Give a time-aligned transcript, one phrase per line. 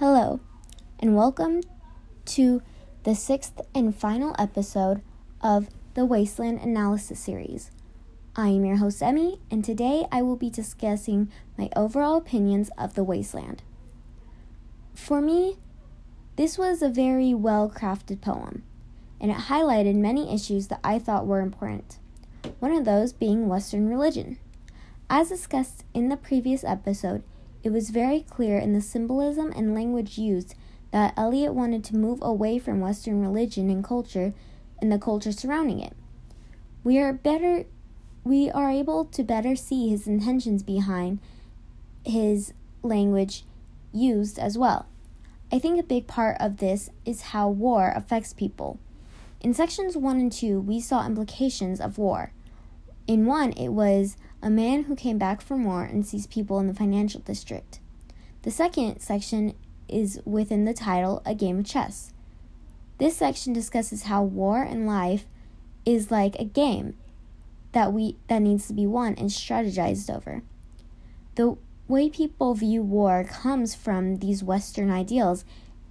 [0.00, 0.40] Hello,
[0.98, 1.60] and welcome
[2.24, 2.62] to
[3.02, 5.02] the sixth and final episode
[5.42, 7.70] of the Wasteland Analysis Series.
[8.34, 12.94] I am your host, Emmy, and today I will be discussing my overall opinions of
[12.94, 13.62] The Wasteland.
[14.94, 15.58] For me,
[16.36, 18.62] this was a very well crafted poem,
[19.20, 21.98] and it highlighted many issues that I thought were important,
[22.58, 24.38] one of those being Western religion.
[25.10, 27.22] As discussed in the previous episode,
[27.62, 30.54] it was very clear in the symbolism and language used
[30.90, 34.32] that Eliot wanted to move away from Western religion and culture
[34.80, 35.94] and the culture surrounding it.
[36.82, 37.64] We are better
[38.22, 41.20] we are able to better see his intentions behind
[42.04, 43.44] his language
[43.92, 44.86] used as well.
[45.52, 48.78] I think a big part of this is how war affects people.
[49.40, 52.32] In sections 1 and 2, we saw implications of war.
[53.06, 56.66] In 1, it was a man who came back from war and sees people in
[56.66, 57.80] the financial district.
[58.42, 59.54] The second section
[59.88, 62.12] is within the title A Game of Chess.
[62.98, 65.26] This section discusses how war and life
[65.84, 66.96] is like a game
[67.72, 70.42] that we that needs to be won and strategized over.
[71.36, 71.56] The
[71.88, 75.44] way people view war comes from these western ideals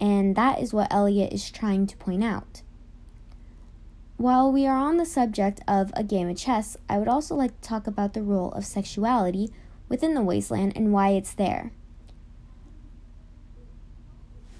[0.00, 2.62] and that is what Eliot is trying to point out.
[4.16, 7.60] While we are on the subject of a game of chess, I would also like
[7.60, 9.52] to talk about the role of sexuality
[9.90, 11.72] within the wasteland and why it's there.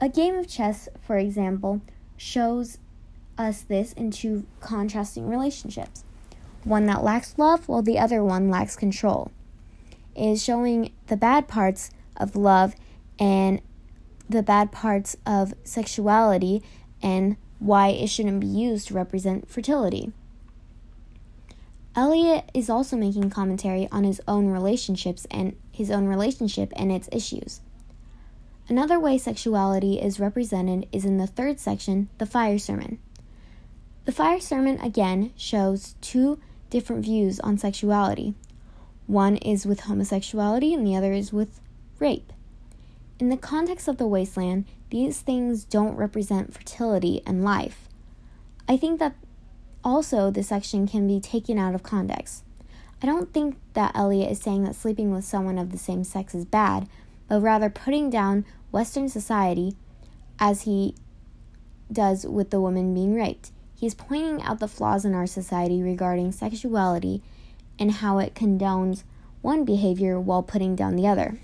[0.00, 1.80] A game of chess, for example,
[2.16, 2.78] shows
[3.36, 6.04] us this in two contrasting relationships
[6.62, 9.32] one that lacks love while the other one lacks control.
[10.14, 12.74] It is showing the bad parts of love
[13.18, 13.62] and
[14.28, 16.62] the bad parts of sexuality
[17.02, 20.12] and why it shouldn't be used to represent fertility.
[21.94, 27.08] Eliot is also making commentary on his own relationships and his own relationship and its
[27.12, 27.60] issues.
[28.68, 32.98] Another way sexuality is represented is in the third section, the fire sermon.
[34.04, 36.40] The fire sermon again shows two
[36.70, 38.34] different views on sexuality.
[39.06, 41.60] One is with homosexuality and the other is with
[41.98, 42.32] rape.
[43.18, 47.88] In the context of the wasteland, these things don't represent fertility and life.
[48.68, 49.16] I think that
[49.82, 52.44] also this section can be taken out of context.
[53.02, 56.34] I don't think that Eliot is saying that sleeping with someone of the same sex
[56.34, 56.88] is bad,
[57.28, 59.74] but rather putting down Western society
[60.38, 60.94] as he
[61.90, 63.52] does with the woman being raped.
[63.74, 67.22] He's pointing out the flaws in our society regarding sexuality
[67.78, 69.04] and how it condones
[69.40, 71.38] one behavior while putting down the other.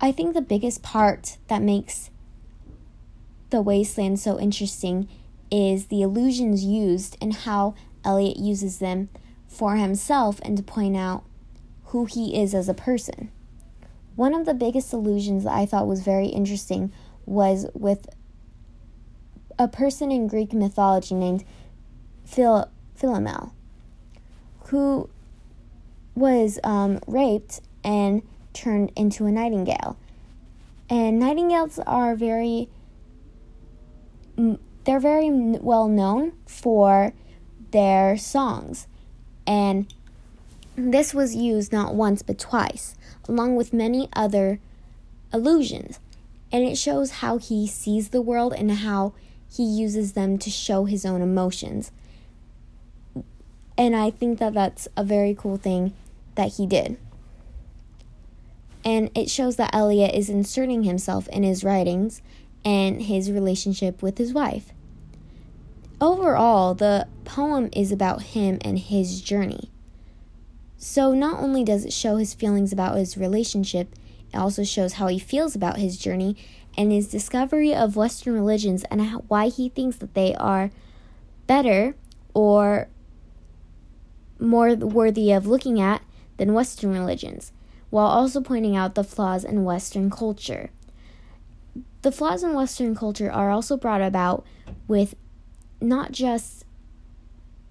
[0.00, 2.10] I think the biggest part that makes
[3.50, 5.08] the wasteland so interesting
[5.50, 7.74] is the illusions used and how
[8.04, 9.08] Eliot uses them
[9.48, 11.24] for himself and to point out
[11.86, 13.30] who he is as a person.
[14.16, 16.92] One of the biggest illusions that I thought was very interesting
[17.24, 18.08] was with
[19.58, 21.44] a person in Greek mythology named
[22.24, 23.52] Phil- Philomel,
[24.66, 25.08] who
[26.14, 28.22] was um, raped and
[28.56, 29.96] turned into a nightingale.
[30.88, 32.68] And nightingales are very
[34.84, 37.12] they're very well known for
[37.70, 38.86] their songs.
[39.46, 39.92] And
[40.76, 42.96] this was used not once but twice,
[43.28, 44.60] along with many other
[45.32, 45.98] allusions.
[46.52, 49.12] And it shows how he sees the world and how
[49.50, 51.90] he uses them to show his own emotions.
[53.76, 55.94] And I think that that's a very cool thing
[56.36, 56.98] that he did
[58.86, 62.22] and it shows that Eliot is inserting himself in his writings
[62.64, 64.72] and his relationship with his wife.
[66.00, 69.72] Overall, the poem is about him and his journey.
[70.76, 73.92] So, not only does it show his feelings about his relationship,
[74.32, 76.36] it also shows how he feels about his journey
[76.78, 80.70] and his discovery of Western religions and how, why he thinks that they are
[81.48, 81.96] better
[82.34, 82.86] or
[84.38, 86.02] more worthy of looking at
[86.36, 87.50] than Western religions
[87.90, 90.70] while also pointing out the flaws in Western culture.
[92.02, 94.44] The flaws in Western culture are also brought about
[94.86, 95.14] with
[95.80, 96.64] not just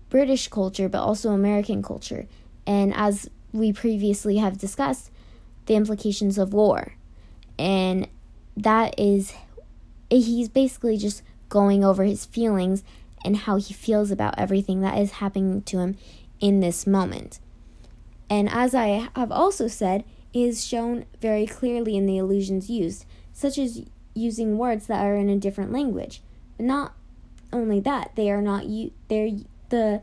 [0.09, 2.27] British culture, but also American culture.
[2.65, 5.11] And as we previously have discussed,
[5.65, 6.93] the implications of war.
[7.57, 8.07] And
[8.57, 9.33] that is,
[10.09, 12.83] he's basically just going over his feelings
[13.23, 15.97] and how he feels about everything that is happening to him
[16.39, 17.39] in this moment.
[18.29, 23.57] And as I have also said, is shown very clearly in the illusions used, such
[23.57, 23.83] as
[24.13, 26.21] using words that are in a different language.
[26.57, 26.93] But not
[27.53, 29.31] only that, they are not u- they're
[29.69, 30.01] the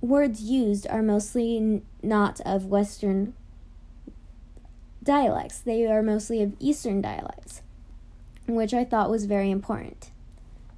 [0.00, 3.34] words used are mostly not of western
[5.02, 5.58] dialects.
[5.58, 7.62] They are mostly of Eastern dialects,
[8.46, 10.10] which I thought was very important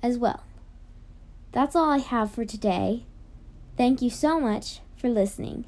[0.02, 0.44] as well.
[1.52, 3.04] That's all I have for today.
[3.76, 5.64] Thank you so much for listening.